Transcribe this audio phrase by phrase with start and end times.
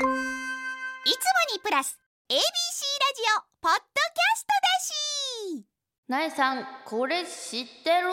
[0.00, 0.08] いつも
[1.54, 1.98] にプラス
[2.30, 2.42] ABC ラジ
[3.36, 5.66] オポッドキャストだし。
[6.08, 8.08] なえさんこれ知ってる？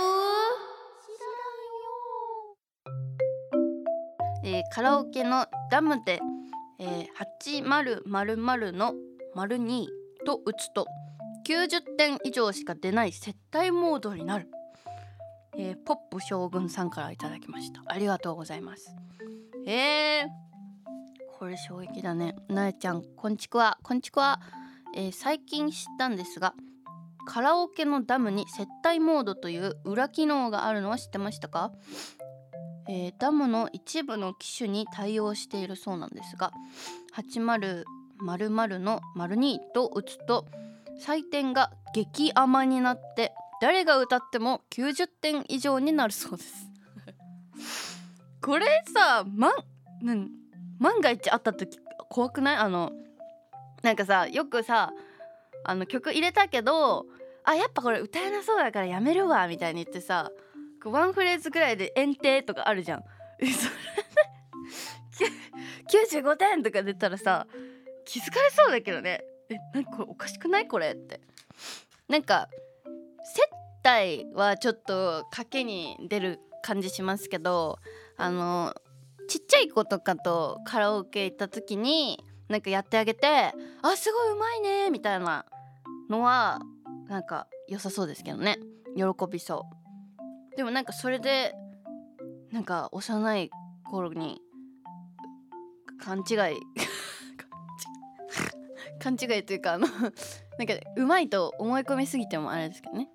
[4.43, 6.19] えー、カラオケのダムで、
[6.79, 7.07] えー、
[7.41, 7.63] 8000
[8.73, 8.93] の
[9.33, 9.85] 丸2
[10.25, 10.87] と打つと
[11.47, 14.49] 90点以上しか出ない接待モードになる、
[15.57, 17.81] えー、ポップ将軍さんからいただきました。
[17.85, 18.93] ありがとうございます。
[19.65, 20.46] えー、
[21.37, 22.35] これ衝撃だね。
[22.47, 23.77] なえちゃんこんちくわ。
[23.83, 24.39] こんちくわ、
[24.95, 26.55] えー、最近知ったんですが
[27.27, 31.71] カラオケのダムに接待モードという裏機能があるのは知ってましたか？
[32.89, 36.51] えー、ダムの一部の機種に対応しているそうなんですが
[37.15, 37.83] 8000
[38.79, 40.47] の02と打つと
[41.05, 46.71] 採点が激甘になって誰が歌っても90点以上になるそうです。
[48.41, 49.51] これさ万
[50.79, 52.55] 万が一あった時怖くない？
[52.57, 52.91] あの
[53.83, 54.91] なんかさよくさ
[55.63, 57.05] あの曲入れたけど
[57.43, 60.31] あやっぱこれ歌えなそうだからやめるわみたいに言ってさ
[60.85, 63.03] ワンフレーズぐらいで「炎帝」とかあるじゃん。
[65.89, 67.47] 95点とか出たらさ
[68.05, 69.23] 気づかれそうだけどね。
[69.49, 71.19] えなんかこれおかしくないこれって。
[72.07, 72.47] なんか
[73.23, 73.41] 接
[73.83, 77.79] 待はちょっと賭けに出る感じしますけど
[78.17, 78.73] あの
[79.27, 83.27] ちっちゃい子とかとカラオケ行った時になんかやってあげて
[83.81, 85.45] 「あすごいうまいね」みたいな
[86.09, 86.59] のは
[87.07, 88.57] なんか良さそうですけどね。
[88.95, 89.65] 喜びそ
[90.53, 90.55] う。
[90.55, 91.53] でもなんかそれで
[92.51, 93.51] なんか幼い
[93.91, 94.41] 頃に
[95.99, 96.57] 勘違い
[98.99, 103.09] 勘違いというかあのなんかうまいと思い込みすぎてもあれですけどね。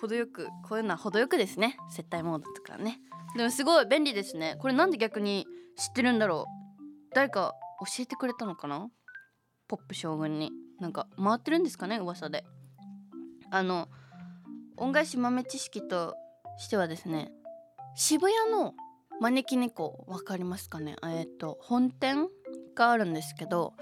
[0.00, 1.76] 程よくこういうのは程よくですね。
[1.90, 2.98] 接待モードとかね。
[3.36, 4.56] でもすごい便利ですね。
[4.58, 7.14] これなんで逆に知ってるんだろう。
[7.14, 8.88] 誰か教えてくれたのかな？
[9.68, 10.50] ポップ将軍に。
[10.80, 12.44] なんか回ってるんですかね噂で。
[13.50, 13.88] あの
[14.76, 16.14] 恩返し豆知識と
[16.56, 17.30] してはですね
[17.94, 18.74] 渋谷の
[19.20, 20.96] 招き猫分かりますかね？
[21.04, 22.28] えっ、と本店
[22.74, 23.74] があるんですけど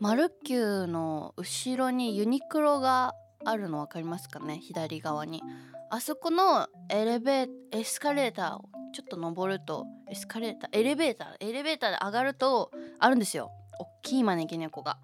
[0.00, 3.14] マルキューの後ろにユニクロが
[3.44, 4.58] あるの分かりますかね？
[4.58, 5.42] 左側に。
[5.90, 13.50] あそこのエレベエスカレーターをちょっと登るとエスカレーターエレベーターエレベーターで上がるとあるんですよ。
[13.78, 14.98] おっきい招き猫が。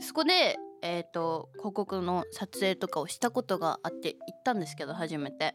[0.00, 5.52] そこでえーと、広告の撮影とかをしたことがあって行ったんですけど初めて。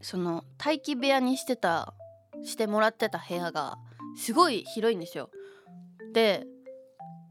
[0.00, 1.94] その待機部屋にしてた
[2.42, 3.76] してもらってた部屋が
[4.16, 5.30] すごい広いんですよ。
[6.12, 6.44] で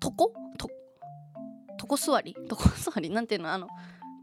[0.03, 0.31] 床？
[1.81, 2.35] 床座り？
[2.49, 3.09] 床座り？
[3.09, 3.51] なんていうの？
[3.51, 3.67] あの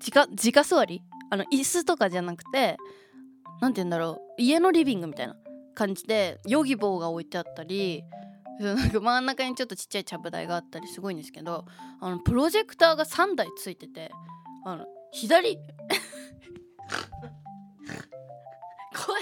[0.01, 1.03] 直直座り？
[1.31, 2.77] あの椅子とかじゃなくて
[3.61, 4.43] 何て言うんだろう？
[4.43, 5.37] 家のリビングみたいな
[5.75, 8.03] 感じでヨギボーが置いてあったり
[8.61, 11.65] なんか真ん中にちょっとちっちゃいちゃぶ台があったりすごいんですけど
[12.01, 14.11] あのプロジェクターが3台ついてて
[14.65, 15.57] あの左
[18.93, 19.15] 声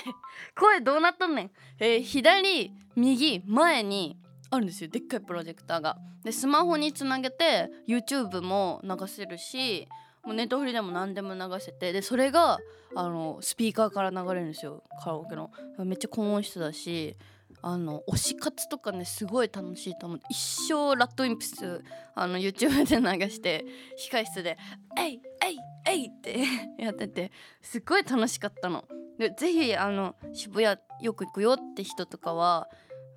[0.58, 4.18] 声どうなっとんねん、えー、左右前に
[4.56, 9.88] あるんですよでっかいプロジェクターがでスマホにつなげて YouTube も流せるし
[10.24, 12.58] もうネットフリでも何でも流せてでそれが
[12.96, 17.16] あのスピーカーから流れるんですよカラオケのめっちゃ高音質だし
[17.62, 21.82] あの推し活とかねすごい楽しいと思って一生ラッドインプス
[22.14, 23.64] あの YouTube で流して
[24.10, 24.58] 控室で
[24.98, 26.38] 「えいえいえい!」って
[26.78, 28.84] やっててすっごい楽しかったの。
[29.18, 32.68] でぜひあの渋谷よく行くよって人とかは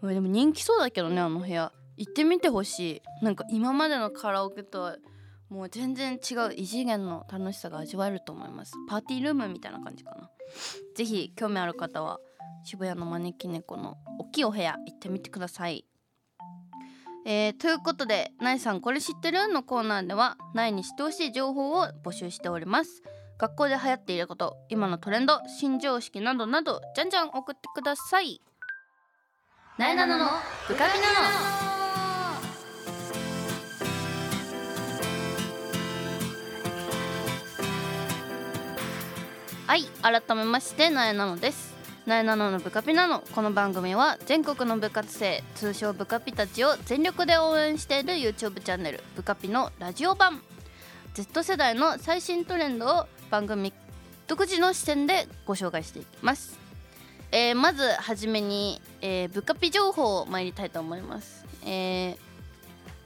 [0.02, 1.72] でも人気そうだけどねあの部屋。
[1.98, 3.26] 行ってみてほしい。
[3.26, 4.96] なんか今までのカラオケとは
[5.50, 8.74] もう全然違う異次元の楽しさが味わえると思います。
[8.88, 10.30] パーティールームみたいな感じかな。
[10.96, 12.20] ぜひ興味ある方は
[12.64, 15.86] 渋谷の招き猫の大きいお部屋行ってみてください。
[17.26, 23.04] えー、ということで「なえさんこれ知ってる?」のコーナーではなえに知ってほしい情報を募集しております。
[23.38, 28.42] 学校で流行っていること今のトレンド新常識などなどじゃんじゃん送ってください。
[29.80, 30.26] なえなのの
[30.68, 31.20] ブカビなの
[39.68, 41.74] はい改めましてなえなのです。
[42.06, 43.24] なえなののブカピなの。
[43.34, 50.42] この番組は全国の部活生通称ブカピたちを全力で応援している YouTube チャンネルブカピのラジオ版。
[51.14, 53.72] Z 世代の最新トレンドを番組
[54.28, 56.60] 独自の視点でご紹介していきます、
[57.32, 62.18] えー、まずはじめに、えー、ブカピ情報を参りたいと思います、えー、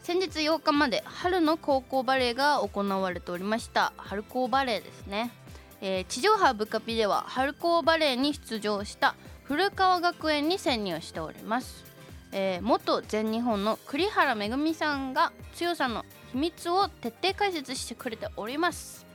[0.03, 3.93] 先日8日まで春の高校バレーが行われておりました。
[3.95, 5.31] 春高バレーですね。
[5.79, 11.85] えー、地上波ブカピでは春高バレーに出場した古川学園に潜入しております。
[12.33, 16.03] えー元全日本の栗原めぐみさんが強さの
[16.33, 19.05] 秘密を徹底解説してくれております。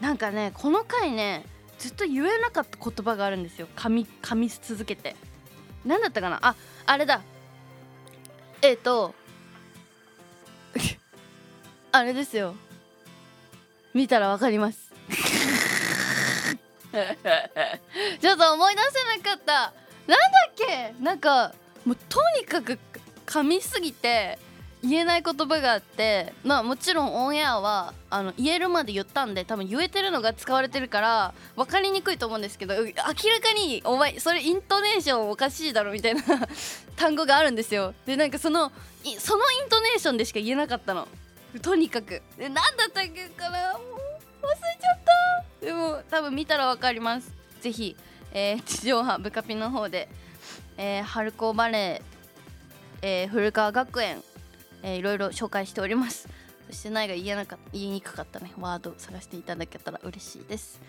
[0.00, 1.44] なんかねこの回ね
[1.84, 3.68] ずっと言えなかった言葉があるんですよ。
[3.76, 5.14] 噛み噛み続けて。
[5.84, 6.38] 何だったかな？
[6.40, 6.54] あ
[6.86, 7.20] あれだ。
[8.62, 9.14] えっ、と
[11.92, 12.54] あれですよ。
[13.92, 14.90] 見たらわかります。
[18.18, 19.52] ちょっと思い出せなかった。
[20.06, 20.94] なんだっけ？
[21.00, 21.54] なんか
[21.84, 22.78] もうとにかく
[23.26, 24.38] 噛みすぎて
[24.86, 33.14] 言えない言葉があってまあもちろんオンエアはあの言えるまで言ったんで多分言えてるのが使われてるから分かりにくいと思うんですけど明らか
[33.56, 36.22] にお前それイントネーションおかしいだろみたいな
[36.96, 37.94] 単語があるんですよ。
[38.06, 38.70] でなんかその
[39.18, 41.08] そのイントネーションでしか言えなかったの。
[41.62, 42.22] とにかく。
[42.38, 43.58] で何だったっけかな？
[43.58, 43.78] 忘れ
[44.80, 44.98] ちゃっ
[45.60, 45.66] た。
[45.66, 47.32] でも多分見たら分かります。
[47.60, 47.96] ぜひ、
[48.32, 50.08] えー地上波ブカピの方で、
[50.76, 54.22] えー春高バレー、えー古川学園、
[54.84, 56.28] えーいろいろ紹介しております。
[56.70, 58.52] そしてないが言えなか言いにくかったね。
[58.58, 60.80] ワードを探していただけたら嬉しいです、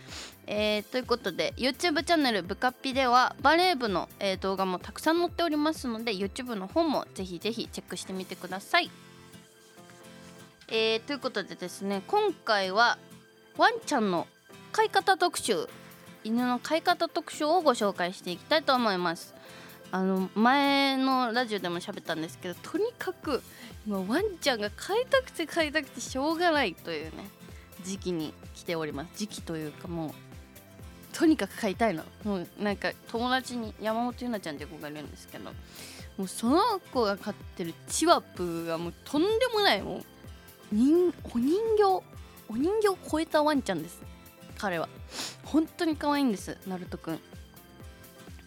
[0.47, 8.91] えーということで YouTube チャンネルブカッピではバレー部の、えー動画もたくさん載っておりますので YouTube の方もぜひぜひチェックしてみてください。
[10.67, 12.97] えーということでですね今回は
[13.57, 14.27] ワンちゃんの
[14.71, 15.67] 飼い方特集
[16.23, 19.35] 犬の飼い方特集をご紹介していきたいと思います。
[19.95, 23.41] あの前のラジオでも喋ったんですけどとにかく
[23.87, 27.11] 今ワンちゃんが飼いたくて飼いたくてしょうがないというね
[27.81, 29.17] 時期に来ております。
[29.17, 30.11] 時期というかもう
[31.13, 32.03] とにかく飼いたいの。
[32.25, 36.59] もうなんか友達に山本ゆなちゃんって子がいるんですけどもうその
[36.91, 41.83] 子が飼ってるチワプがもうとんでもないもう人お人形
[42.49, 44.01] お人形を超えたワンちゃんです。
[44.57, 44.89] 彼は。
[45.45, 47.19] 本当に可愛いんですナルトくん。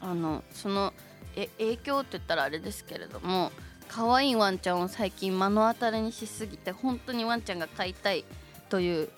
[0.01, 0.93] あのその
[1.41, 3.53] え影響って言ったらあれですけれども
[3.89, 8.25] 可愛いワンちゃんを最近目の当たりにしすぎて本当にワンちゃんが飼いたい
[8.69, 9.09] という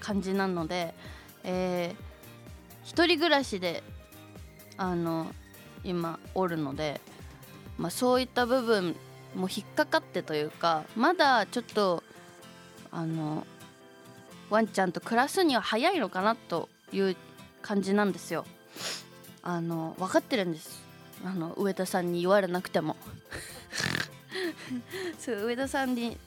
[0.00, 0.94] 感じなので、
[1.44, 2.06] えー
[2.86, 3.82] 一人暮らしで
[4.76, 5.26] あの
[5.82, 7.00] 今おるので、
[7.78, 8.94] まあ、そういった部分
[9.34, 12.04] も引っかかってというかまだちょっと
[12.92, 13.44] あの
[14.50, 17.16] ワンちゃんと暮らすには早いのかなという
[17.60, 18.44] 感じなんですよ。
[19.42, 20.85] あの分かってるんです
[21.26, 22.96] あの上田さんに言われなくても。
[25.18, 26.18] そう上田さんに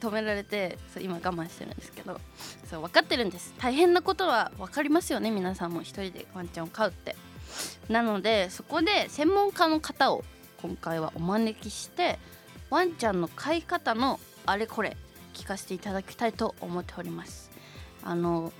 [0.00, 2.20] 止められてそう今我慢してるんですけど。
[2.68, 3.54] そう分かってるんです。
[3.58, 7.16] 大変なことは分かりますよね皆さんも一人でワンちゃんを飼うって。
[7.88, 10.24] なのでそこで専門家の方を
[10.62, 12.18] 今回はお招きして
[12.70, 14.96] ワンちゃんの飼い方のあれこれ
[15.34, 17.50] 聞かせていただきたいと思っております。
[18.02, 18.52] あの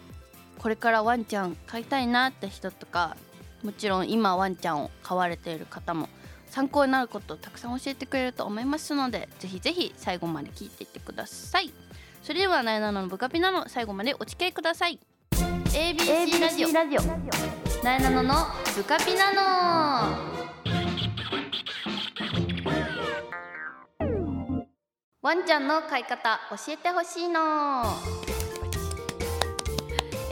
[0.59, 3.17] これからワンちゃん飼いたいなって人とか
[3.63, 6.09] もちろん今ワンちゃんを飼われている方も
[6.49, 11.73] 参考になることをたくさん教えてくれると思いますのでぜひぜひ最後まで聞いていってください。
[12.23, 14.99] それでは「なえなののブカピナの最後までお付き合いください。
[15.33, 16.65] ABC ラジ
[16.99, 17.03] オ。
[17.83, 18.35] なえなのの
[18.77, 20.51] ブカピナの。
[25.23, 27.85] ワンちゃんの飼い方教えてほしいの。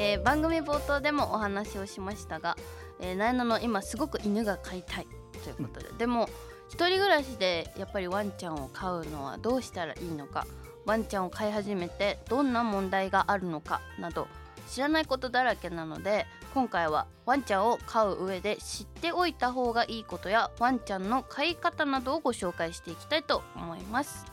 [0.01, 2.57] えー番組冒頭でもお話をしましたが、
[3.01, 5.07] えー、なえなの今すごく犬が飼いたい
[5.45, 6.29] ということで、でも
[6.69, 10.47] 一人暮らしでやっぱりワンちゃんを飼うのはどうしたらいいのか。
[10.87, 14.27] ワンちゃんを飼い始めてどんな問題があるのかなど
[14.71, 24.25] 知らないことだらけなので今回はワンちゃんを飼う上で知っておいた方がいいことやワンちゃんの飼い方などをご紹介していきたいと思います。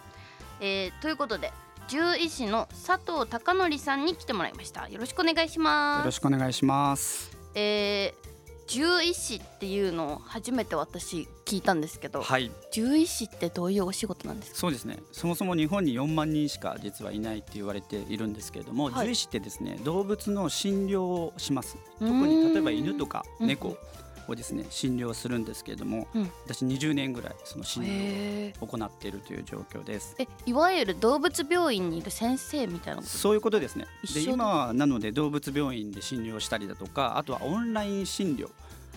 [0.61, 1.51] えーということで
[1.89, 4.87] 獣医師の佐藤貴則さんに来てもらいました。
[4.87, 5.99] よろしくお願いします。
[5.99, 7.37] よろしくお願いします。
[7.53, 8.34] えー
[8.67, 14.57] 獣医師っていうのを初めて私聞いたんですけど、はい、獣医師ってどういうお仕事なんですか？
[14.57, 14.97] そうですね。
[15.11, 18.93] そもそも日本に4万人しか実はいないって言われているんですけれども、はい。
[18.93, 21.77] 獣医師ってですね、動物の診療をします。
[21.99, 23.77] 特に例えば犬とかうん猫
[24.27, 26.31] をですね、診療するんですけれども、うん。
[26.45, 30.15] 私20年ぐらいその診療を行っているという状況です。
[30.19, 33.85] えいわゆる動物病院にいる先生みたいなそういうことですね。
[34.13, 38.49] で今はなので動物病院で診療したりだとか、あとはオンライン診療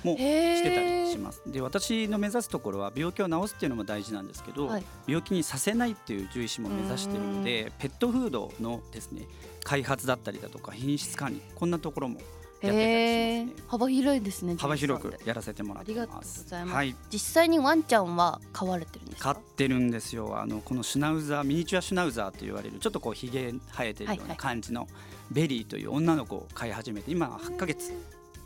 [0.05, 1.43] もしてたりします。
[1.47, 4.85] で私の目指すところは病気を治すっていうのも大事なんですけど、はい。
[5.07, 9.23] 病気にさせないっていう獣医師も目指しているのでペットフードのですね
[9.65, 12.21] 開発だったりだとか品質管理こんなところも
[12.61, 13.65] やってたりしますね。
[13.69, 16.01] 幅広いですね幅広くやらせてもらってます。
[16.01, 16.75] ありがとうございます。
[16.75, 20.39] はい、実際にワンちゃんは飼われてるんです飼ってるんですよ。
[20.39, 24.87] あのこのシュナウザーミニチュアシュナウザーと言われるちょっとこうひげ生えてるような感じの
[25.31, 27.97] ベリーという女の子を飼い始めて今8ヶ月って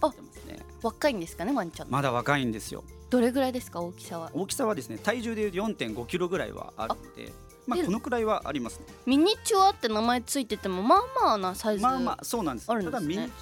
[0.00, 0.58] ますね。
[0.82, 1.88] 若いんですかねワンちゃん。
[1.88, 2.84] まだ若いんですよ。
[3.10, 4.30] どれぐらいですか大きさは？
[4.32, 7.32] 大きさはですね体重でいう4 5キロぐらいはあるので
[7.66, 8.86] まあでこのくらいはありますね。
[9.06, 12.74] ミニチュアって名前ついててもまあまあなサイズまあまあそうなんです。
[12.74, 12.84] ね。
[12.84, 13.00] ただ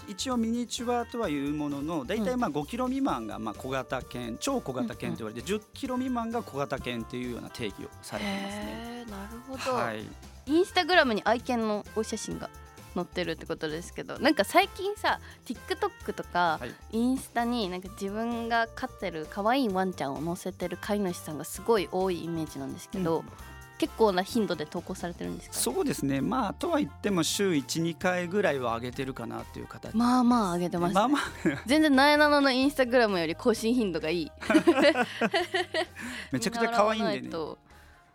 [0.08, 9.06] 一応ミニチュアとはいうものの大体まあ5キロ未満がまあ小型犬超小型犬と言われて10キロ未満が小型犬っていうような定義をされてますね。
[9.10, 10.06] なるほど、はい。
[10.46, 12.50] インスタグラムに愛犬のお写真が
[12.94, 16.74] 載ってるってことですけどなんか最近さ TikTok とかはい。
[16.98, 23.24] インスタになんか自分が飼ってる可愛いワンちゃんを載せてる飼い主さんがすごい多いイメージなんですけど、うん
[23.80, 25.54] 結構な頻度で投稿されてるんですか？
[25.54, 26.20] そうですね。
[26.20, 29.96] まあとは言っても週12回ぐらいは上げてるかなっていう形。
[29.96, 30.94] まあまあ上げてます、ね。
[30.96, 31.22] まあまあ。
[31.64, 34.32] 全然なえなののインスタグラムより更新頻度がいい。
[36.30, 37.30] めちゃくちゃ可愛いんでね。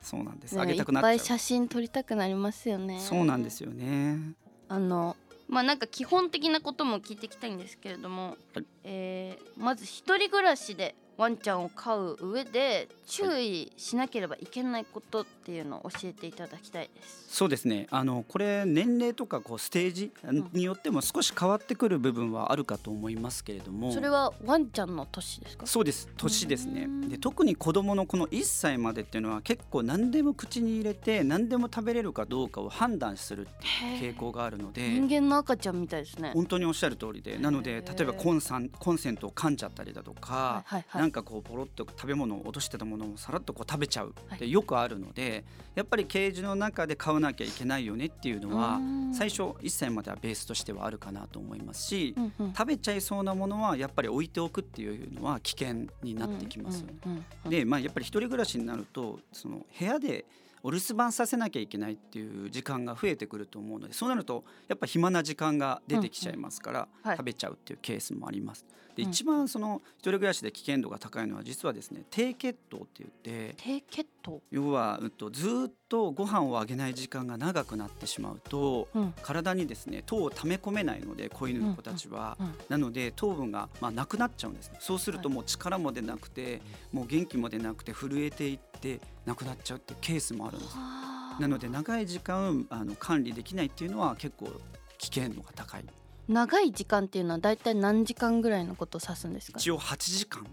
[0.02, 0.56] そうなんです。
[0.56, 1.14] ね上げたくなっちゃう。
[1.14, 3.00] いっぱい写真撮りたくなりますよね。
[3.00, 4.20] そうなんですよね。
[4.68, 5.16] あの
[5.48, 8.66] まあなんか基本的なことも聞いていきたいんですけれども、はい。
[8.84, 17.26] えーまず一人暮らしでワンちゃんを飼う上で注意しなければいけないことっていうのを教えていただきたいです。
[17.30, 17.86] そうですね。
[17.92, 20.50] あのこれ年齢とかこうステージん。
[20.54, 23.92] によっても少し変わってくる部分はあるかと思いますけれども。
[23.92, 25.68] それはワンちゃんの年ですか？
[25.68, 26.10] そうです。
[26.18, 26.86] 年ですね。
[26.86, 27.10] うん。
[27.10, 33.48] で特に子どものこの1歳までっていうのは結構何でも口に入れて何でも食べれるかどうかを判断する
[34.00, 34.90] 傾向があるので。
[34.90, 36.32] 人間の赤ちゃんみたいですね。
[36.34, 37.38] 本当におっしゃる通りで。
[37.38, 41.02] なのへでー例えばコンサンコンセントを噛んじゃったりだとか、はいはいはい。
[41.02, 44.40] なんかこうポロッと食べ物を落としてたものをさらっとこう食べちゃうっはい。
[44.40, 45.35] てよくあるので、
[45.76, 57.22] やっぱりケージの中で飼わなきゃいけないよねっていうのはうん最初1歳まではベースとしてはあるかなと思いますし、うんうん食べちゃいそうなものはやっぱり置いておくっていうのは危険になってきますよね。
[57.50, 60.26] でまあやっぱり一人暮らしになるとその部屋で
[60.64, 68.66] お留守番させなきゃいけないっていう時間が増えてくると思うのでそうなるとやっぱ暇な時間が出てきちゃいますから、はい食べちゃうっていうケースもあります。
[68.96, 74.10] でうん一番その一人暮らしで危険度が高いのは実はですね低血糖って言って低血糖？
[74.52, 79.14] 要は、うんと、ずーっとご飯をあげない時間が長くなってしまうとうん。
[79.22, 82.38] 体にですね糖を溜め込めないので子犬の子たちは。
[82.40, 84.78] うんなので糖分がまあなくなっちゃうんですね。
[84.82, 85.36] そうするとはい。
[85.36, 90.76] もう力も出なくてもう元気も出なくて震えていってなくなっちゃうっていうケースもあるんです。
[90.76, 91.42] はあ。
[91.42, 94.50] なので長い時間あの管理できないっていうのは結構
[94.98, 95.86] 危険度が高い。
[96.28, 99.60] 長い時間っていうのはだいたい何時間ぐらいのことを指すんですか？
[99.60, 100.46] 一応8時間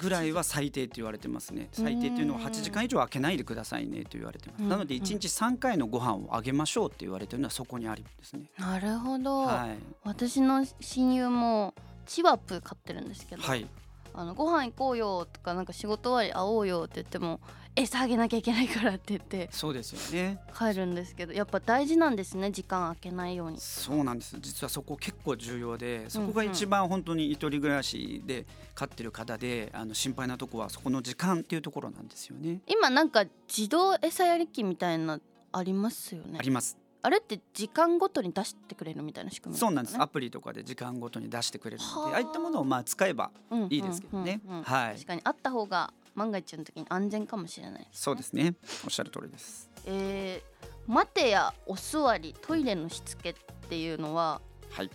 [0.00, 1.68] ぐらいは最低と言われてますね。
[1.72, 4.62] 最低というのは8時間以上空けないでくださいねと言われてます。
[4.62, 4.68] うん。
[4.68, 8.50] なので1日3回のご飯をあげましょうって言われてるのはそこにあるんですね。
[8.58, 9.46] なるほど。
[9.46, 9.78] はい。
[10.04, 11.74] 私の親友も
[12.06, 13.66] チワプ飼ってるんですけど、はい
[14.14, 17.40] あのご飯行こうよとかなんか仕事終わり会おうよって言っても
[17.76, 20.40] 餌あげなきゃいけないからって言ってそうですよね。
[20.56, 23.60] 帰るんですけどやっぱ大事なんですね時間空けないように。
[23.60, 24.36] そうなんです。
[24.40, 32.62] 実はそこ結構重要でそこが一番本当に一人暮らしで飼ってる方であの心配なとこはそこの時間っていうところなんですよね。
[32.66, 35.20] 今なんか自動餌やり機みたいな
[35.52, 36.38] ありますよね。
[36.40, 40.00] ありますあれって時間ごとに出してくれるみたいな仕組みそうなんです。
[40.00, 42.10] アプリとかで時間ごとに出してくれるのはあ。
[42.10, 44.40] でああいったものをまあ使えばうんいいですけどね。
[44.44, 44.64] うんうんうん。
[44.64, 44.94] はい。
[44.94, 47.86] 確かにあった方が万が一の時に安全かもしれない。
[47.92, 48.54] そうですね。
[48.84, 49.70] おっしゃる通りです。
[49.86, 53.34] えー、待てやお座りトイレのしつけっ
[53.68, 54.40] ていうのは
[54.70, 54.90] はい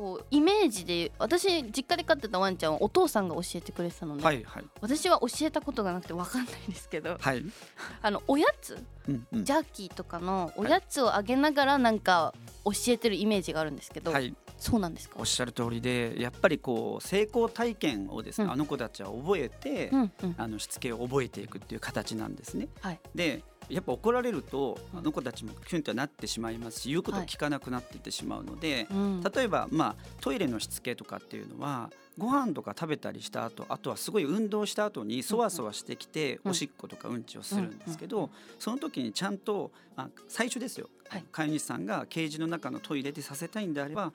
[0.00, 4.64] こうイメージで私実家で飼ってたワンちゃんはお父さんが教えてくれてたので、はいはい。
[4.80, 7.18] 私は教えたことがなくて分かんないんですけど。
[7.20, 7.44] はい。
[8.00, 9.44] あのおやつうんうん。
[9.44, 12.32] ジャーキーとかのおやつをあげながらなんか
[12.64, 14.34] 教えてるイメージがあるんですけど、はい。
[14.56, 15.16] そうなんですか？
[15.18, 18.52] おっしゃる通りでやっぱりこう成功体験をですね、うん。
[18.52, 20.34] あの子たちは覚えて、うんうん。
[20.38, 22.68] あのしつけを覚えていくっていう形なんですね。
[22.80, 23.00] はい。
[23.14, 29.22] でやっぱ怒られるとうんあの子たちもキュンとなってしまいますし言うことを聞かなくなっていってしまうので、うん。
[29.22, 36.50] 例えば、まあ、トイレのしつけとかっていうのはご飯とか食べたりした後あとはすごい運動した後にそわそわしてきて、うん。
[36.50, 41.24] おしっことかうんちをするんですけど、その時にちゃんと、まあ、最初ですよ、はい。
[41.30, 44.12] 飼い主さんがケージの中のトイレでさせたいんであれば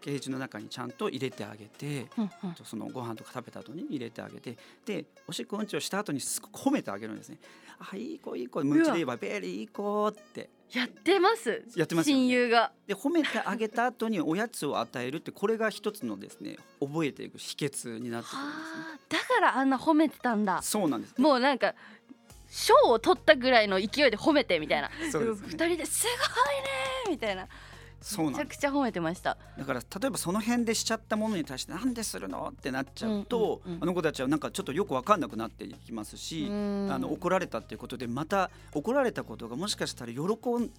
[0.00, 2.06] ケージの中にちゃんと入れてあげて。
[2.16, 2.54] うんうん。
[2.54, 7.38] とそのご飯とか食べた後に入れてあげてでおしっこうんちをした後にすごく褒めてあげるんですね。
[7.78, 10.50] あいい子いい子うちで言えばベリーいい子って。
[10.72, 11.62] やってます。
[11.76, 12.22] やってますよね。
[12.22, 12.72] 親友が。
[12.86, 18.80] で褒めてあげた後におやつを与えるってこれが一つのですね覚えていく秘訣になってくるんですね。
[18.80, 20.60] はあだからあんな褒めてたんだ。
[20.62, 21.20] そうなんです。
[21.20, 21.74] もうなんか
[22.48, 24.90] 賞を取ったぐらいの勢いで褒めてみたいな。
[25.10, 25.48] そうですね。
[25.50, 27.46] 二人ですごいねみたいな
[28.06, 28.30] そう。
[28.30, 29.36] めちゃくちゃ褒めてました。
[29.58, 32.52] だから例えばその辺でしちゃったものに対してなんでするの？
[32.52, 33.82] ってなっちゃうと、うんうんうん。
[33.82, 36.50] あの子たちはなんかちょっとよくわかんなくなっていきますし、あ
[36.98, 40.20] の怒られたっていうことでまた怒られたことがもしかしたら喜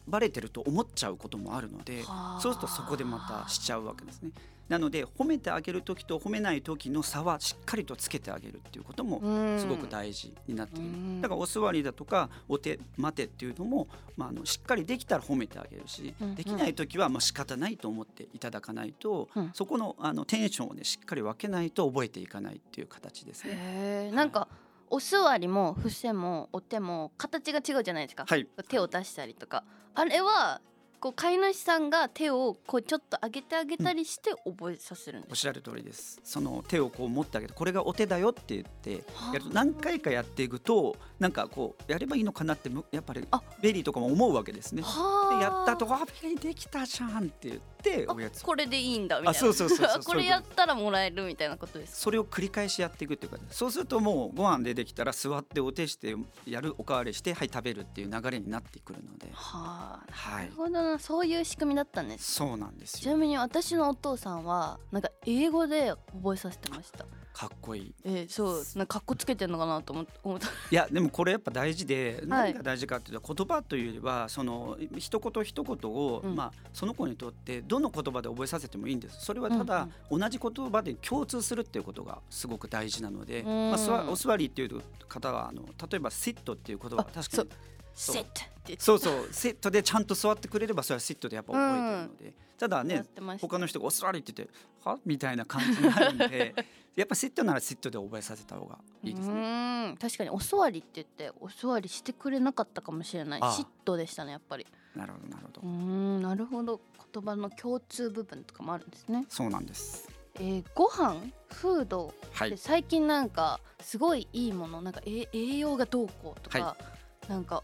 [0.07, 2.03] ばれてると思っちゃうこともあるので、
[2.41, 4.29] そうするとそこでまたしちゃうわけですね。
[4.69, 9.59] なので褒めてあげる時と褒めない時の差はしっかりとつけてあげるっていうこともうん。
[9.59, 11.21] すごく大事になってくる、うん。
[11.21, 19.51] だからお座りだとかお手待てっていうのも、まあ、あのしっかりできたら褒めてあげるし、うんできない時はまあ仕方ないと思っていただかないと、うん。
[19.53, 24.12] そこのあのテンションをねしっかり分けないと覚えていかないっていう形ですね。
[24.13, 24.47] なんか
[24.89, 28.47] お座りも伏せもお手も形が違うじゃないですか、はい。
[28.69, 29.63] 手を出したりとか。
[29.93, 30.62] あれは
[31.00, 36.20] こう飼い主さんが手をこうちょっと上げてあげたりして覚えさせるんですおっしゃる通りです。
[36.24, 44.82] その手をこう持ってあげてこれがお手だよって言ってやると何回かやっていくとなんかこうやればいいのかなってむやっぱりあベリーとかも思うわけですね。
[44.82, 45.38] はあ。
[45.38, 47.76] でやったと「あベリーできたじゃん」って言って
[48.08, 48.44] あおやつ。
[48.44, 49.38] これでいいんだみたいな。
[49.38, 50.03] あそうそうそうそう。
[50.06, 53.38] これやったらもらえるみたいなことですそれを繰り返しやっていくっていうか？
[53.50, 56.15] そうするともうご飯出てきたら座ってお手して
[56.46, 59.29] やるおかわりしてはい食べるっていう流れになってくるので。
[59.34, 61.00] はあはあなるほどな。
[61.00, 63.00] そういう仕組みだったんですそうなんですよ。
[63.01, 67.06] ちなみに私のお父さんはなんか英語で覚えさせてました
[67.38, 67.94] かっこいい。
[68.03, 70.48] えー、そうなんかかっこつけてんのかなと思っ思った。
[70.48, 72.51] いやでもこれやっぱ大事ではい。
[72.51, 76.36] 何が大事かっていうと言葉というよりはその一言一言を、うん。
[76.36, 79.24] まあその子にとってどの言葉で覚えさせてもいいんです。
[79.24, 83.70] それはただ、同じ言葉で共通するっていうことがすごく大事なので、うん。
[83.70, 87.46] まあ、すわお座りっていう方はあの例えば「シット」っていう言葉は確かそう。
[87.46, 87.51] に
[87.94, 88.41] セット
[88.79, 89.27] そうそう。
[89.32, 93.06] セットでちゃんと座ってくれればそれはシットでやっぱ覚えてるので、ただやっね
[93.39, 94.53] 他の人が「お座り」って言って
[94.84, 96.56] 「は?」みたいな感じになるんで
[96.98, 99.96] やっぱシットならシットで覚えさせた方がいいですうね。
[100.01, 103.42] 確かにお座りって言ってお座りしてくれなかったかもしれない。
[103.42, 103.51] ああ。
[103.51, 104.66] 嫉妬でしたねやっぱり。
[104.96, 105.62] なるほどなるほど。
[105.62, 106.82] うーんなるほど。
[107.13, 109.25] 言葉の共通部分とかもあるんですね。
[109.30, 110.10] そうなんです。
[110.39, 112.50] えー、ご飯フードはい。
[112.50, 116.77] で最近なんかすごいいいものなんかえ栄養がどうこうとか、は
[117.30, 117.63] なんか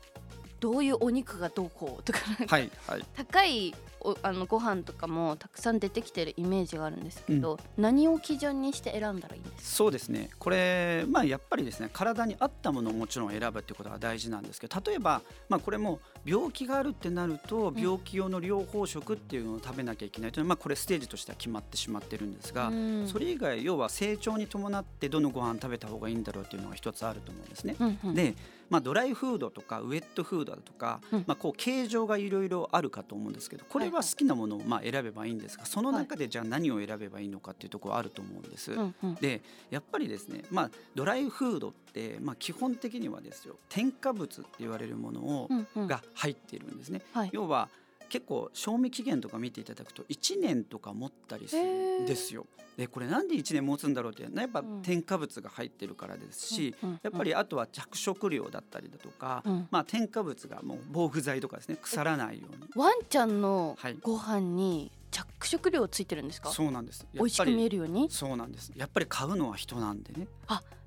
[0.60, 3.06] どういうお肉がどうこうとかなんかはいはい。
[3.16, 10.30] 高いおあのご飯とかもたくさん出てきてるイメージがあるんですけど、何を基準にして選んだらいいんですそうですね。
[10.40, 17.76] これまあやっぱりですね体に合ったものをもちろん選ぶってことが大事なんですけど例えばまあこれも病気があるってなるとん。
[17.76, 23.08] 病気用の療法食っていうのを食べなきゃいけないというのはまあこれステージとしては決まってしまってるんですが、うん。
[23.08, 27.76] それ以外要は成長に伴ってどのご飯食べた方がいいんだろうっていうのが一つあると思うんですね。
[27.80, 28.16] うんうん。
[28.16, 28.36] で、
[28.74, 31.24] まあ、ドライフードとかウェットフードだとか、うん。
[31.28, 38.72] まあ、こう形状がいろいろあるかと思うんですけどこれは好きなものをまあ選べばいいんですがその中でじゃあ何を選べばいいのかっていうところはあると思うんです。
[38.72, 39.16] うんうん。
[39.16, 47.04] でやっぱりですね、まあ、ドライフードって、まあ、基本的にはですよ添加物って言われるものを、が入っているんですね。
[47.14, 47.30] はい。
[47.32, 47.70] 要は
[48.14, 51.64] 結構賞味期限とか見ていただくと1年とか持ったりする
[52.02, 52.46] んですよ。
[52.78, 62.68] でこれなんで1年持つんだろうってやっぱうん添加物が入ってるからですし、うんうんやっぱりあとは着色料だったりだとか、うんまあ、添加物がもう防腐剤とかですね腐らないように。
[62.76, 67.08] ワンちゃんのはいご飯に着色料ついてるんですか、そうなんです。
[67.16, 68.12] 美味しく見えるように？
[68.12, 68.72] そうなんです。
[68.76, 70.28] やっぱり買うのは人なんでね。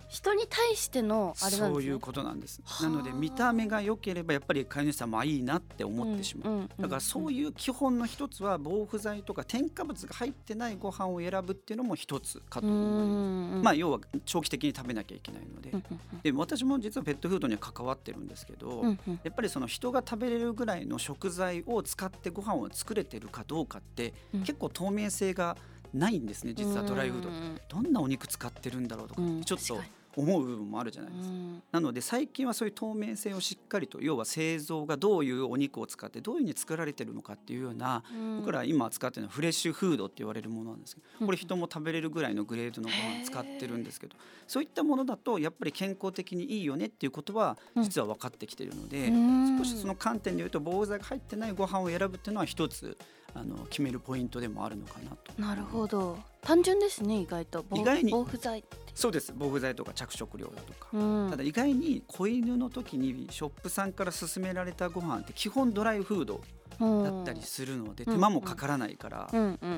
[0.09, 1.69] 人に対してのあれなんですね。
[1.69, 2.61] そういうことなんです。
[2.65, 2.89] はあ。
[2.89, 6.53] なので見た目が良ければやっぱり飼い主さんもあいいなって思ってしまう。
[6.53, 6.69] んんん。
[6.79, 13.61] だからそういう基本の一つは防腐剤とか添加物が入ってないご飯を選ぶっていうのも一つかとう思います。
[13.61, 15.71] んまあ要は長期的に食べなきゃいけないので。
[15.71, 16.21] うんうん。
[16.23, 19.21] で私も実はペットフードには関わってるんですけど、うんうん。
[19.25, 24.41] やっぱりその人が食べれるぐらいの食材を使ってご飯を作れてるかどうかって、うん。
[24.41, 25.57] 結構透明性が
[25.97, 27.29] ないんですね実はドライフード。
[27.69, 29.81] どんなお肉使ってるんだろうとかうんちょっと
[30.17, 31.35] 思う部分もあるじゃないにですか。
[31.35, 31.63] うん。
[31.73, 38.37] なので最近はそういう透明性をしっかりと要は製造がどういうお肉を使ってどういうふうに作られてるのかっていうようなうん。
[38.41, 49.59] 僕ら今扱ってるのはフレッシュフードって言われるものなんですけどこれ人も食べれるぐらいのグレードのご飯使ってるんですけどそういったものだとやっぱり健康的にいいよねっていうことは実は分かってきているのでうん。
[49.59, 52.97] 少しその観点で言うと防腐剤が入ってないご飯を選ぶっていうのは一つ
[53.35, 55.41] あの決めるポイントでもあるのかなと。
[55.41, 56.19] なるほど。
[56.43, 57.65] 単純ですね意外と。
[57.69, 58.11] 防意外に。
[58.11, 58.65] 防腐剤。
[58.95, 59.33] そうです。
[59.37, 60.89] 防腐剤とか着色料だとか。
[60.93, 61.31] うん。
[61.31, 66.41] ただ意外に子犬の時にショップさんから勧められたご飯って基本ドライフード
[66.79, 69.29] だったりするのでうん手間もかからないから。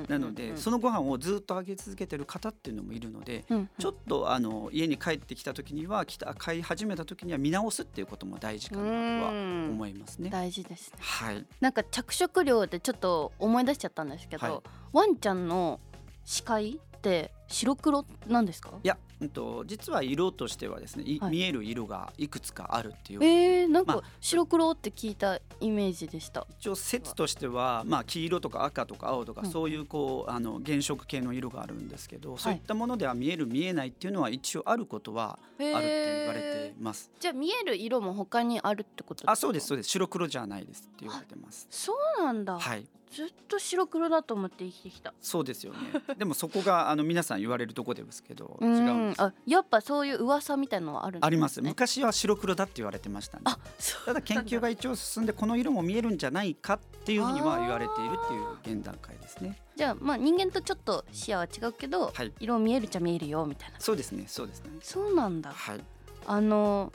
[0.09, 9.71] なのでそのご飯をずっとあげ続けてる方っていうのもいるのでうんちょっとあの家に帰ってきた時には来た買い始めた時には見直すっていうことも大事かなとはうん。
[9.71, 10.31] 思いますね。
[10.31, 10.99] 大事ですね。
[11.01, 11.47] はい。
[11.61, 14.61] なんか着色料でちょっと思い出しちゃったんですけど、はい。
[14.93, 15.81] ワンちゃんの
[16.25, 18.73] 視界って白黒なんですか？
[18.85, 21.31] いや、うん、と実は色としてはですね、いはい。
[21.31, 26.47] 見える色がいくつかあるっていう、えー、なんかまあ白黒って聞いたイメージでした。
[26.61, 29.51] 一応説としては、まあ、黄色とか赤とか青とか、うん。
[29.51, 37.11] そういうこうあの原色系の色があるんですけど、そういったものでは見える見えないっていうのは一応あることはあるって言われています。
[37.19, 39.33] じゃあ見える色も他にあるってことですか？
[39.33, 39.89] あそうですそうです。
[39.89, 41.67] 白黒じゃないですって言われてます。
[41.71, 45.15] そうなんだ、はいずっと白黒だと思って生きてきた。
[45.21, 45.79] そうですよね。
[46.19, 49.21] でもそこがあの皆さん言われるところですけど う違うんです。
[49.21, 51.21] んあやっぱそういう噂みたいのはあるね。
[51.23, 51.63] あります。
[51.63, 53.43] 昔は白黒だって言われてましたね。
[53.47, 58.35] あそうただ研究が一応進んでこの色も見えるんじゃないかっていうふうには言われているって
[58.71, 59.61] いう現段階ですね。
[59.77, 62.33] じゃあまあ人間とちょっと視野は違うけど、はい。
[62.41, 63.81] 色見えるっちゃ見えるよみたいな。
[63.81, 64.71] そうですねそうですね。
[64.83, 65.53] そうなんだ。
[65.53, 65.81] はい。
[66.27, 66.93] あの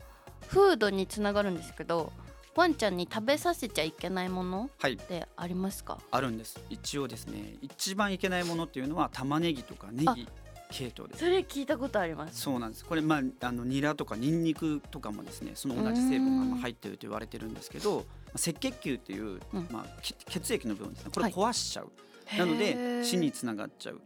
[0.48, 2.12] フードにつながるんですけど
[2.56, 4.94] ワンちゃんに食べさせちゃいけないものはい。
[4.94, 6.00] ってありますか？
[6.12, 6.60] あるんです。
[6.70, 10.28] 一応ですね一番いけないものっていうのは玉ねぎとかネギ
[10.72, 11.20] 系統です。
[11.20, 12.40] それ聞いたことあります。
[12.42, 12.86] そうなんです。
[12.86, 18.04] これまああのニラとかニンニクとかもですねその同じ成分がまあ入ってると言われてるんですけどまあ
[18.36, 19.68] 赤血球っていう、うん。
[19.72, 21.12] まあ、血血液の部分ですね。
[21.14, 21.34] これはい。
[21.34, 21.92] 壊しちゃう、
[22.38, 24.02] なのへでー死につながっちゃう。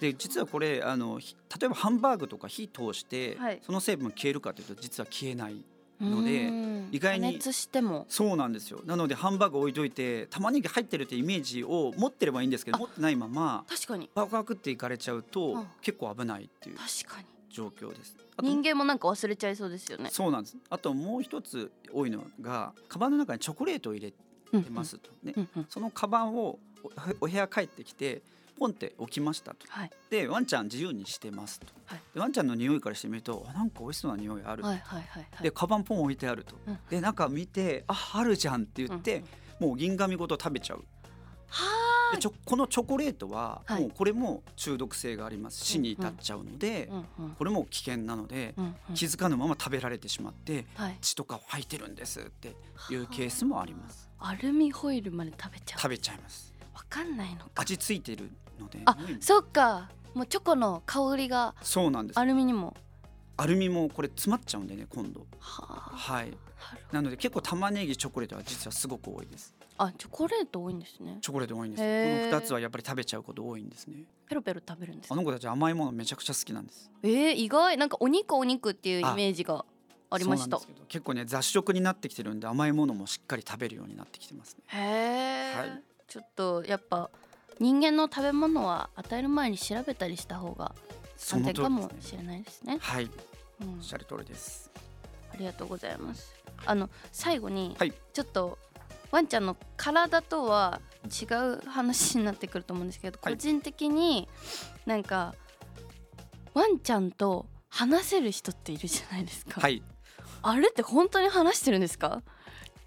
[0.00, 3.60] で実はこれあのひ例えばハンバーグとか火通して、はい。
[3.64, 5.64] その成分消えるかというと実は消えない
[6.00, 6.88] のでうん。
[6.90, 8.06] 意外に加熱しても。
[8.08, 8.80] そうなんですよ。
[8.84, 14.08] なのでハンバーグ置いといて玉ねぎ入ってるってイメージを持ってればいいんですけどあ持ってないまま確かに。
[14.14, 15.66] バクバクっていかれちゃうと、うん。
[15.82, 17.26] 結構危ないっていう確かに。
[17.50, 18.16] 状況です。
[18.40, 20.10] 人間もなんか忘れちゃいそうですよね。
[20.12, 20.56] そうなんです。
[20.70, 24.12] あともう一つ多いのがカバンの中にチョコレートを入れ
[24.52, 25.34] うんてますと、ね。
[25.68, 26.90] そのカバンをお
[27.22, 28.22] お部屋帰ってきて
[28.58, 29.66] ポンって置きましたと。
[29.68, 29.90] はい。
[30.10, 32.00] でワンちゃん自由にしてますと、はい。
[32.12, 35.42] でワンちゃんの匂いからしてみるとあなんか美味しそうな匂いある、はいはいはいはい。
[35.42, 36.78] でカバンポン置いてあると、うん。
[36.90, 39.22] で中見てああるじゃんって言って、
[39.60, 40.84] もう銀紙ごと食べちゃう。
[41.48, 43.82] はでちょこのチョコレートははい。
[43.82, 45.64] もうこーも中毒性があります。
[45.64, 46.90] 死に至っちゃうので、
[47.38, 48.94] これも危険なので、うんうん。
[48.94, 52.56] 気づかぬまま食べられてしまってはい血とかを吐いてるんですって
[52.90, 54.08] いうケースもあります。
[54.20, 55.80] アルミホイルまで食べちゃう。
[55.80, 56.52] 食べちゃいます。
[56.74, 57.50] わかんないのか。
[57.56, 58.80] 味ついてるので。
[58.84, 59.90] あうんそっか。
[60.14, 62.18] もうチョコの香りがそうなんです。
[62.18, 62.74] アルミにも。
[63.36, 65.26] アルミもこれ詰まっちゃうんでね今度。
[65.38, 65.96] はあ。
[65.96, 66.36] はい。
[66.92, 69.54] なので結構玉ねぎチョコレートは実はすごく多いです。
[69.80, 71.18] あチョコレート多いんですね。
[71.20, 71.80] チョコレート多いんです。
[72.30, 74.04] この2つはやっぱり食べちゃうこと多いんですね。
[74.28, 75.14] ペロペロ食べるんですか？
[75.14, 76.90] あの子たち甘いものめちゃくちゃ好きなんです。
[77.04, 77.76] えー、意外。
[77.76, 79.64] なんかお肉お肉っていうイメージが
[80.10, 80.60] ありました。
[80.88, 84.64] 結構ね雑食になってきてるんで甘いものもしっかり食べるようになってきてますね。
[84.66, 85.82] へえ、はい。
[86.08, 87.08] ちょっとやっぱ
[87.60, 90.74] 人間の食べ物は与える前に調べたりした方が
[91.16, 92.78] そ安全かもしれないですね。
[92.80, 93.10] はい
[93.60, 94.70] うんおっしゃる通りです
[95.32, 96.32] ありがとうございます。
[96.66, 98.58] あの最後にはいちょっと
[99.10, 104.28] ワンちゃんの体とは違う話になってくると思うんですけど、はい個人的に
[104.86, 105.34] なんか
[106.54, 109.60] ワンちゃんと話せる人っているじゃないですか。
[109.60, 109.82] はい
[110.42, 112.22] あれって本当に話してるんですか？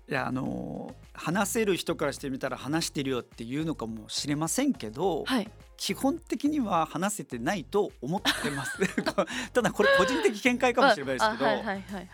[0.10, 5.52] いやあのー話せる人からしてみたら話してるよっていうのかもしれませんけど、はい。
[5.82, 8.78] 基本的には話せてないと思ってます。
[9.52, 11.62] ただこれ個人的見解かもしれないですけど、や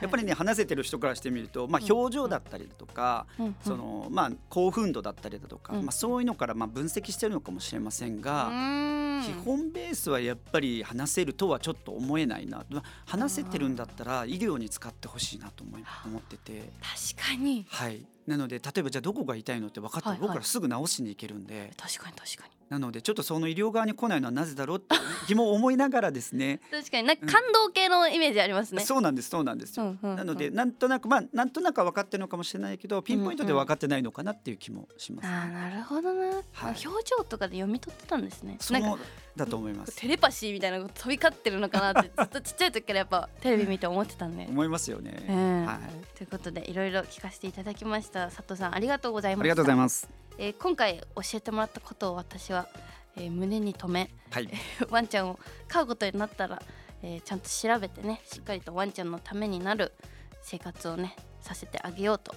[0.05, 3.55] っぱりね話せてる人からしてみると、まあ、うん表情だったりだとか、うんうん。
[3.59, 5.83] そのまあ、興奮度だったりだとか、うん。
[5.83, 9.23] まあ、そういうのからまあ分析してるのかもしれませんうが、ーん。
[9.25, 12.65] 基本ベースはやっぱり話せるとはちょっと思えないな。
[12.69, 16.71] まあ話せてるんだったら医療に使ってほしいなと思い思ってて。
[17.17, 17.65] 確かに。
[17.67, 24.95] はい、なので例えばじゃあどこが痛いのって分かったら僕らすぐ治しに行けるんで、確かに確かになのでちょっとその医療側に来ないのはなぜだろうって
[25.27, 26.59] 疑問を思いながらですね。
[26.69, 27.17] 確かになん。
[27.17, 28.83] か感動系のイメージありますね。
[28.83, 30.17] そうなんですそうなんですよ、うんうんうん。
[30.17, 38.57] なのでなんとなくまあなんとなくは分かってるのかもしれないけどピンポイントで分かってないのかなっていう気もします、あーなるほどな、あ表情とかで読み取ってたんですね。
[38.59, 38.99] そう
[39.35, 39.95] だと思います。
[39.95, 44.47] テレパシーみたいなこと飛び交ってるのかなって ずっとちっちゃい時からやっぱテレビ見て思ってたんで。
[44.49, 45.65] 思いますよね、うん。
[45.65, 48.25] はい、ということでいろいろ聞かせていただきました。
[48.25, 49.41] 佐藤さんありがとうございました。
[49.41, 52.67] ありがとうございますえー今回教えてもらったことを私は、
[53.15, 54.49] えー胸に留めはい。
[54.89, 56.61] ワンちゃんを飼うことになったら、
[57.01, 59.93] えーちゃんと調べてねしっかりとワンちゃんのためになる
[60.41, 62.35] 生活をねさせてあげようと、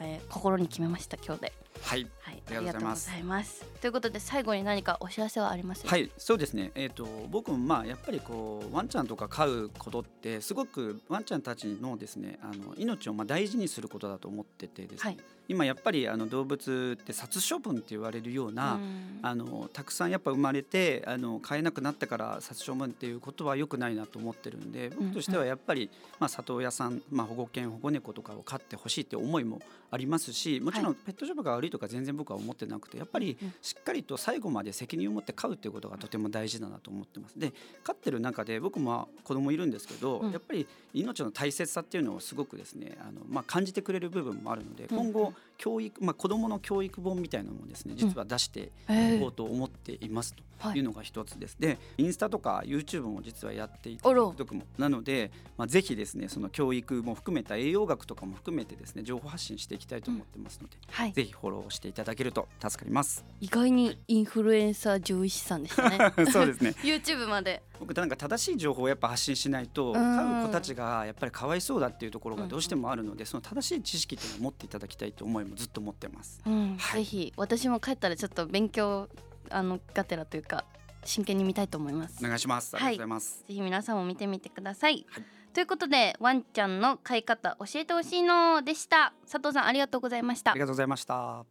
[0.00, 1.52] えー心に決めました今日で。
[1.80, 2.06] はい。
[2.20, 3.64] はい、ありがとうございます。
[3.80, 5.84] ということで最後に何かお知らせはあります？
[5.86, 6.04] はい。
[6.04, 6.70] いそうですね。
[6.76, 19.18] えっ、と僕もまあやっぱりこうワンちゃんとか飼うことってすごくワンちゃんたちのですねあの命をまあ大事にすることだと思っててですね、はい今やっぱりあの動物って殺処分って言われるような、うん。
[19.22, 29.60] あのたくさんやっぱ生まれてあの飼えなくなってから殺処分っていうことは良くないなと思ってるんで僕としてはやっぱり、まあ、里親さん、まあ、保護犬保護猫とかを飼ってほしいって思いも
[29.92, 37.38] ありますしもちろんペットショップが悪いとか全然僕は思ってなくてやっぱりうんしっかりと最後まで責任を持って飼うっていうことがとても大事だなと思ってます。
[37.38, 37.52] で
[37.84, 40.32] 飼ってる中で僕も子供いるんですけど、うん。
[40.32, 44.98] やっぱり命の大切さっていうのをすごくですねあの、まあ、感じてくれる部分もあるのでうん。
[44.98, 50.78] 今後教育、まあ、子供の教育本みたいなのもですね実は出してえいこうと思っていますとはい。
[50.78, 51.56] いうのが一つです。
[51.58, 54.62] でインスタとか YouTube も実はやっていて TikTok も。
[54.78, 61.12] なので、まあ、ぜひですねその教育も含めた栄養学とかも含めてですね情報発信していきたいと思ってますので、はい。
[61.12, 63.24] ぜひフォローしていただけると助かります。
[63.40, 66.12] 意外にインフルエンサー上位師さんでしたね。
[66.30, 66.74] そうですね。
[66.82, 69.92] YouTube まで僕なんか正しい情報をやっぱ発信しないとん。
[69.92, 76.40] 飼う子たちがやっぱりかわいそうだっていうところがどうしてもあるのでその正しい知識っていうのを持っていただきたいと思いもずっと持ってます。
[76.46, 77.00] うん、はい。
[77.00, 79.08] ぜひ私も帰ったらちょっと勉強
[79.50, 80.64] あのがてらというか
[81.04, 82.24] 真剣に見たいと思います。
[82.24, 82.76] お願いします。
[82.76, 83.44] ありがとうございます。
[83.48, 85.24] ぜひ皆さんも見てみてください、はい。
[85.52, 89.12] ということでワンちゃんの飼い方教えてほしいのでした。
[89.30, 90.52] 佐藤さんありがとうございました。
[90.52, 91.44] ありがとうございました。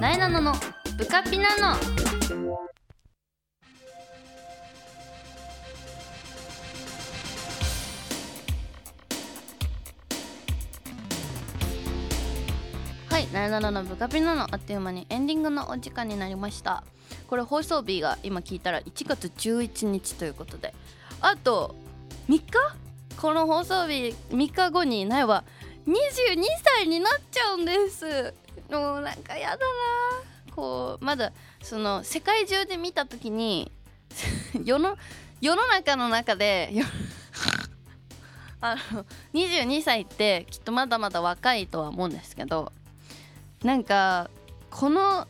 [0.00, 0.54] なえなのの
[0.96, 1.76] ブカピナの。
[13.10, 16.82] はいなえなののブカピナのあっという間にエンディングのお時間になりました。
[17.28, 20.72] これ放送日が今聞いたら1月11日ということで。
[21.20, 21.74] あと
[22.30, 22.42] 3日？
[23.20, 25.44] この放送日3日後になえは
[25.86, 26.42] 22
[26.78, 28.32] 歳になっちゃうんです。
[28.70, 29.64] もうなんかやだな。
[30.54, 33.70] こうまだその世界中で見た時に
[34.64, 34.96] 世の
[35.40, 36.72] 世の中の中で
[38.60, 42.72] あの22歳ってきっとまだまだ若いとは思うんですけど
[43.62, 44.28] なんか
[44.70, 45.26] この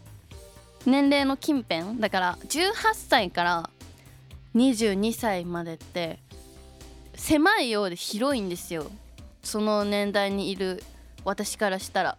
[0.87, 3.71] 年齢の近辺だから18歳から
[4.57, 6.19] 22歳までって
[7.15, 8.91] 狭いようで広いんですよ。
[9.43, 10.83] その年代にいる
[11.25, 12.19] 私からしたら。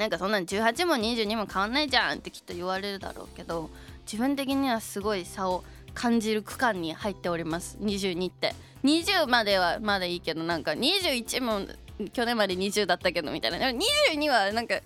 [0.00, 3.68] なんかそんなん18も22も変わんないじゃんってきっと言われるだろうけど
[4.10, 7.76] 自分的にはすごい差を感じる区間に入っております。
[7.82, 8.54] 22って。
[8.82, 11.66] 20まではまだいいけどなんか21も
[12.14, 13.58] 去年まで20だったけどみたいな。
[13.58, 13.78] でも
[14.10, 14.76] 22はなんか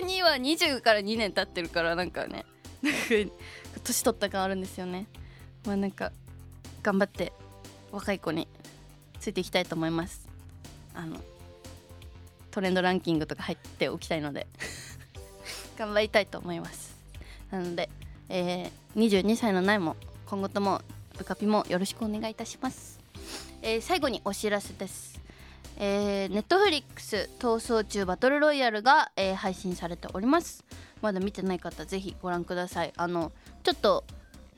[0.00, 2.44] 22は20から2年経ってるからなんかね
[3.82, 5.06] 年取った感あるんですよね。
[5.66, 6.12] まあなんか
[6.84, 7.32] 頑張って
[7.90, 8.46] 若い子に
[9.18, 10.28] ついていきたいと思います。
[10.94, 11.16] あの
[12.54, 14.46] トレンドランキングとか入っておきたいので
[15.76, 16.94] 頑張りたいと思います。
[17.50, 17.90] なので、
[18.28, 20.80] えー、22歳の苗も今後とも
[21.18, 23.00] ブカピもよろしくお願いいたします、
[23.62, 25.20] えー最後にお知らせです。
[25.78, 30.64] えー、ネットフリックス逃走中バトルロイヤルが、えー配信されております。
[31.02, 32.92] まだ見てない方ぜひご覧ください。
[32.96, 33.32] あの
[33.64, 34.04] ちょっと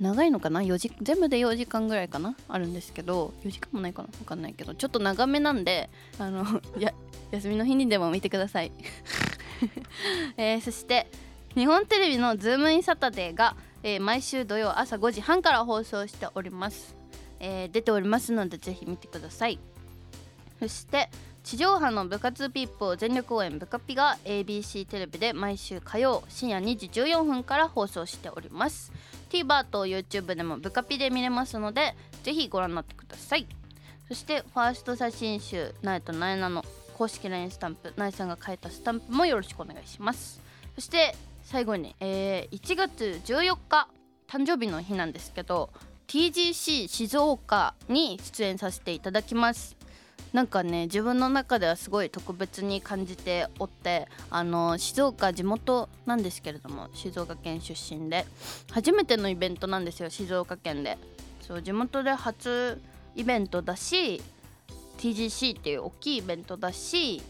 [0.00, 2.36] 長いのかな？4時全部で4時間ぐらいかな？
[2.48, 4.08] あるんですけど4時間もないかな？
[4.18, 6.44] 分かんないけどちょっと長めなんであの
[6.78, 6.92] や
[7.30, 8.70] 休みの日にでも見てください、
[10.36, 11.06] えーそして
[11.54, 16.94] 日本テレビの「ズームインサタデーが、えー毎週土曜朝5時半から放送しております、
[17.40, 19.58] えー出ておりますのでぜひ見てください。
[20.60, 21.08] そして
[21.42, 28.92] 地上波の部活ピップを全力応援部カピが ABC テレビで毎週火曜深夜2時14分から放送しております。
[29.30, 33.46] TVer と YouTube でも部カピで見れますのでぜひご覧になってください。
[34.08, 40.40] そしてファースト写真集「ナエとナエナ」の公式 LINE スタンプナエさんが書いたスタンプもよろしくお願いします。
[40.74, 43.88] そして最後に、えー1月14日
[44.28, 45.70] 誕生日の日なんですけど
[46.08, 49.75] TGC 静岡に出演させていただきます。
[50.36, 58.26] なんかね自分の中ではすごい特別に感じておってあの静岡地元なんですけれども静岡県出身で
[58.70, 60.98] 初めてのイベントなんですよ静岡県で。
[61.40, 62.78] そう地元で初
[63.14, 64.20] イベントだし
[64.98, 67.22] TGC っていう大きいイベントだし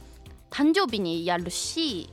[0.50, 2.10] 誕生日にやるし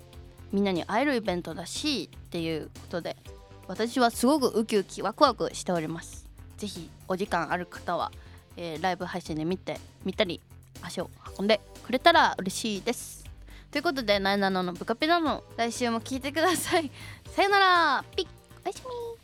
[0.51, 3.17] みんなに会えるイベントだしっていうことで
[3.67, 6.27] 私はすごくウキウキワクワクしております。
[6.58, 8.12] ぜひお時間ある方は、
[8.58, 10.39] えーライブ配信で見て見たり
[10.82, 13.24] 足を運んでくれたら嬉しいです。
[13.72, 16.92] ということで「なえなののブカピナの来週も聞いてください。
[17.36, 18.06] さよなら。
[18.16, 18.28] ピッ。
[18.66, 18.84] おやす
[19.18, 19.23] み。